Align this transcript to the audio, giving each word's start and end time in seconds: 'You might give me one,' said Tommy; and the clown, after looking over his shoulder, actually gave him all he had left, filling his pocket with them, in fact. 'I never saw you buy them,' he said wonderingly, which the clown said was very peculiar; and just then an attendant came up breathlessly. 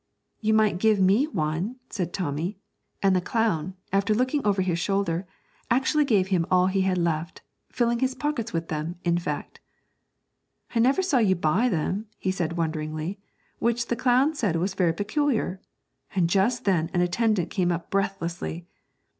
'You 0.39 0.55
might 0.55 0.79
give 0.79 0.99
me 0.99 1.27
one,' 1.27 1.75
said 1.91 2.11
Tommy; 2.11 2.57
and 3.03 3.15
the 3.15 3.21
clown, 3.21 3.75
after 3.93 4.15
looking 4.15 4.43
over 4.43 4.63
his 4.63 4.79
shoulder, 4.79 5.27
actually 5.69 6.05
gave 6.05 6.29
him 6.29 6.47
all 6.49 6.65
he 6.65 6.81
had 6.81 6.97
left, 6.97 7.43
filling 7.71 7.99
his 7.99 8.15
pocket 8.15 8.51
with 8.51 8.67
them, 8.69 8.95
in 9.03 9.19
fact. 9.19 9.59
'I 10.73 10.79
never 10.79 11.03
saw 11.03 11.19
you 11.19 11.35
buy 11.35 11.69
them,' 11.69 12.07
he 12.17 12.31
said 12.31 12.53
wonderingly, 12.57 13.19
which 13.59 13.89
the 13.89 13.95
clown 13.95 14.33
said 14.33 14.55
was 14.55 14.73
very 14.73 14.91
peculiar; 14.95 15.61
and 16.15 16.27
just 16.27 16.65
then 16.65 16.89
an 16.95 17.01
attendant 17.01 17.51
came 17.51 17.71
up 17.71 17.91
breathlessly. 17.91 18.65